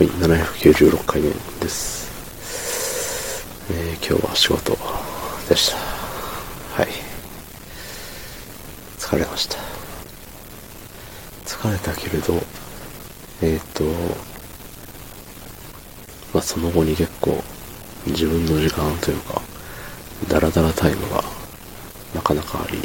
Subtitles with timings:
[0.00, 1.28] はい、796回目
[1.60, 2.08] です。
[3.70, 4.74] えー、今日は仕事
[5.46, 5.76] でした。
[5.76, 6.88] はい。
[8.96, 9.58] 疲れました。
[11.44, 12.32] 疲れたけれど、
[13.42, 13.84] えっ、と、
[16.32, 17.44] まあ、その後に結構
[18.06, 19.42] 自分の時間というか、
[20.30, 21.22] ダラダラタイムが
[22.14, 22.78] なかなかあり、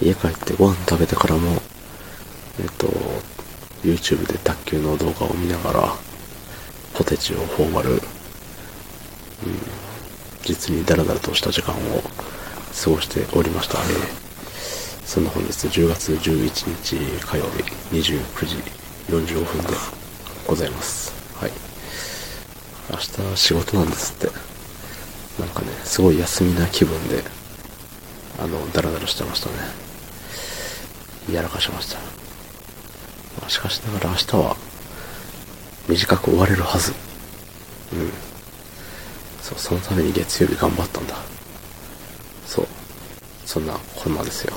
[0.00, 1.60] 家帰ってご飯食べてからも、
[2.60, 2.86] えっ、と、
[3.82, 6.07] YouTube で卓球の動画を見ながら、
[6.98, 8.00] ポテチを頬張る、うん、
[10.42, 13.78] 実にダラダラとした時間を過ごしておりました。
[13.78, 14.28] えー
[15.08, 17.62] そんな本日10月11日火曜日
[17.96, 18.56] 29時
[19.08, 19.68] 45分で
[20.46, 21.14] ございます。
[21.34, 21.50] はい。
[22.90, 22.98] 明
[23.32, 24.26] 日仕事なんですって。
[25.40, 27.24] なんかね、すごい休みな気分で、
[28.38, 29.54] あの、ダラダラしてましたね。
[31.32, 33.48] やらかしました。
[33.48, 34.56] しかしながら明日は
[35.88, 36.92] 短く終われるはず。
[37.92, 38.12] うん。
[39.42, 41.16] そう、そのために月曜日頑張ったんだ。
[42.46, 42.68] そう。
[43.46, 44.54] そんなこんなですよ。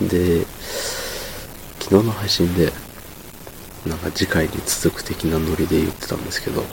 [0.00, 0.08] うん。
[0.08, 0.46] で、
[1.80, 2.72] 昨日の配信で、
[3.84, 6.64] なんか次回に続く的なノリで言ってたんですけど、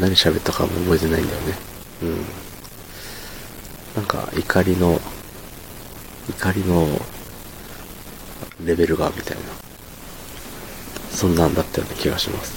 [0.00, 1.54] 何喋ったかも覚えてないんだよね。
[2.02, 2.24] うん。
[3.96, 5.00] なんか怒りの、
[6.28, 7.00] 怒りの
[8.64, 9.42] レベルがみたいな、
[11.14, 12.54] そんなんだったような気がします。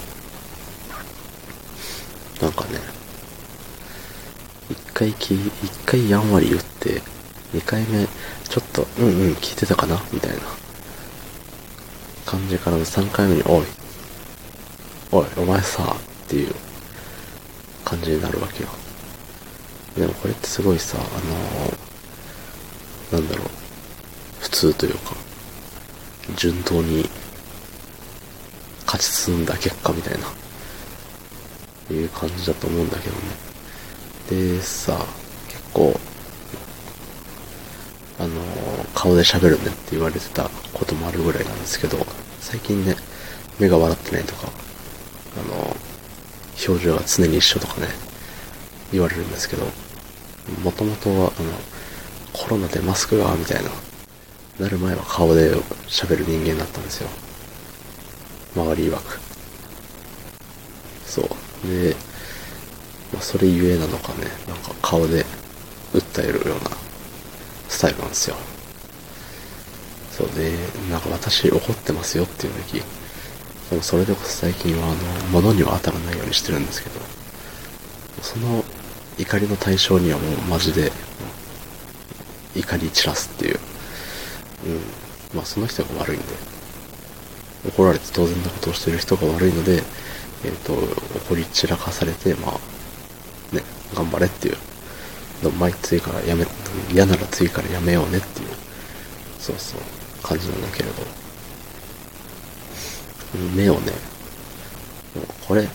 [2.41, 2.79] なんかね、
[4.69, 7.01] 一回き、一回やんわり言って、
[7.53, 8.05] 二回目、
[8.49, 10.01] ちょっと、うんうん、聞いてたかな？
[10.11, 10.39] みたいな
[12.25, 13.65] 感じからの三回目に、おい、
[15.11, 16.53] おい、お前さ、っていう
[17.85, 18.69] 感じになるわけよ。
[19.95, 21.01] でもこれってすごいさ、あ
[23.11, 23.47] のー、なんだろう、
[24.39, 25.15] 普通というか、
[26.35, 27.09] 順当に
[28.87, 33.21] 勝ち進んだ結果みたいな、いう感じだと思うんだけどね。
[34.29, 34.97] でさ、
[35.47, 35.99] 結構、
[38.17, 38.41] あの、
[38.95, 41.97] 顔で喋るねって言われてたこともあるぐらいなんですけど、
[42.39, 42.95] 最近ね、
[43.59, 44.49] 目が笑ってないとか、
[45.37, 45.75] あの、
[46.67, 47.87] 表情が常に一緒とかね、
[48.91, 49.65] 言われるんですけど、
[50.63, 51.51] もともとは、あの、
[52.33, 53.69] コロナでマスクが、みたいな、
[54.59, 55.53] なる前は顔で
[55.87, 57.09] 喋る人間だったんですよ。
[58.57, 59.19] 周り曰く。
[61.05, 61.67] そう。
[61.67, 61.95] で、
[63.13, 65.25] まあ、それゆえなのかね、なんか顔で
[65.93, 66.71] 訴えるような
[67.69, 68.35] スタイルなんですよ。
[70.11, 70.51] そうで、
[70.89, 72.81] なんか私怒ってますよっていう時、
[73.69, 74.95] でもそれでこそ最近はあの、
[75.31, 76.99] 物には当たらないようにしてるんですけど、
[78.21, 78.63] その
[79.17, 80.91] 怒りの対象にはもうマジで、
[82.55, 83.59] 怒り散らすっていう。
[84.65, 84.81] うん。
[85.35, 86.56] まあその人が悪いんで。
[87.65, 89.81] 怒られて当然なことをしてる人が悪いので、
[90.45, 93.63] えっ、と、怒り散らかされて、まあ、ね、
[93.95, 94.57] 頑張れっていう。
[95.41, 96.45] でも前次からやめ、
[96.91, 98.49] 嫌なら次からやめようねっていう、
[99.39, 99.81] そうそう、
[100.23, 101.03] 感じなんだけれど。
[103.55, 103.91] 目をね、
[105.15, 105.67] もうこれ、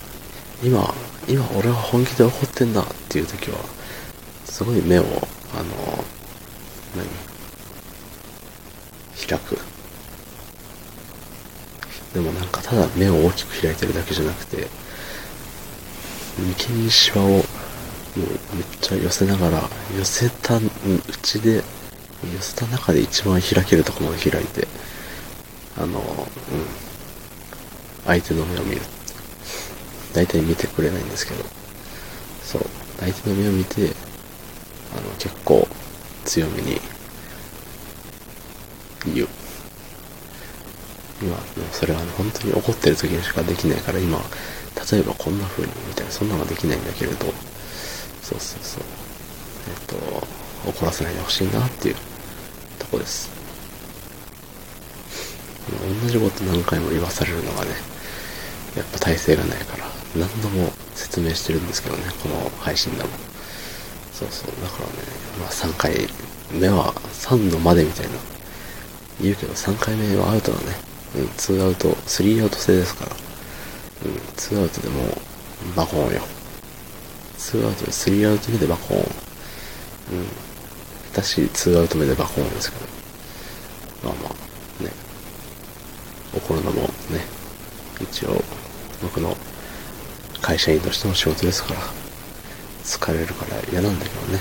[0.62, 0.94] 今、
[1.28, 3.58] 今俺は本気で怒ってんだっていう時は、
[4.44, 6.04] すごい目を、あの、
[6.96, 7.06] 何？
[9.26, 9.58] 開く。
[12.14, 14.68] でもなんかただ目を大きく開いてるだけじゃなくて、
[16.38, 17.38] 眉間にシワをもう
[18.56, 19.62] めっちゃ寄せながら、
[19.96, 20.60] 寄せたう
[21.22, 21.62] ちで、寄
[22.40, 24.68] せた中で一番開けるところまで開いて、
[25.78, 26.04] あの、うん、
[28.04, 28.82] 相手の目を見る。
[30.12, 31.42] 大体見てくれないんですけど、
[32.42, 32.62] そう、
[33.00, 33.90] 相手の目を見て、
[34.94, 35.66] あの、結構
[36.24, 36.80] 強めに
[39.06, 39.28] 言う。
[41.22, 44.18] 今、でもそれは、ね、本当に怒ってる時にしかできないから、今、
[44.90, 47.26] 例えばこんな風に、みたいな、そんなのができないんだけれど、
[48.22, 48.82] そうそうそう。
[49.68, 49.96] えっと、
[50.68, 51.96] 怒らせないでほしいなっていう
[52.80, 53.30] とこです。
[56.02, 57.70] 同じこと何回も言わされるのがね、
[58.76, 59.86] やっぱ体勢がないから、
[60.16, 63.10] 何度も説明してるんですけどね、この配信でも。
[64.12, 64.92] そうそう、だからね、
[65.38, 66.08] まあ3回
[66.50, 68.12] 目は3度までみたいな
[69.20, 70.91] 言うけど3回目はアウトだね。
[71.16, 73.16] うん、2アウト、3アウト制ですから。
[74.04, 75.18] うん、2アウトでも
[75.76, 76.22] バコーンよ。
[77.38, 79.00] 2アウトで3アウト目でバコーン。
[79.00, 79.06] うん。
[81.12, 84.08] 私、2アウト目でバコーンですけど。
[84.08, 84.30] まあま
[84.80, 84.90] あ、ね。
[86.34, 86.88] 怒るのもね、
[88.00, 88.42] 一応、
[89.02, 89.36] 僕の
[90.40, 91.80] 会社員としての仕事ですから、
[92.84, 94.40] 疲れるから嫌なんだけどね。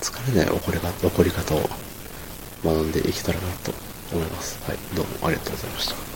[0.00, 1.70] 疲れない怒り方怒り方を
[2.64, 3.72] 学んでいけたらなと
[4.12, 4.58] 思います。
[4.68, 6.15] はい、どうもありがとうございました。